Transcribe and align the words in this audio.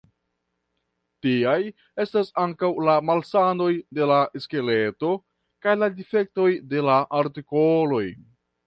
Tiaj 1.25 1.57
estas 2.05 2.31
ankaŭ 2.45 2.71
la 2.89 2.97
malsanoj 3.11 3.69
de 3.99 4.09
la 4.13 4.19
skeleto, 4.47 5.15
kaj 5.67 5.79
la 5.85 5.95
difektoj 6.03 6.51
de 6.75 6.87
la 6.91 7.01
artikoloj. 7.25 8.07